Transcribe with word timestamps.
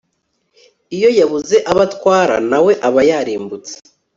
iyo 0.95 1.09
yabuze 1.19 1.55
abo 1.69 1.81
atwara, 1.87 2.35
na 2.49 2.59
we 2.65 2.73
aba 2.87 3.01
yarimbutse 3.09 3.73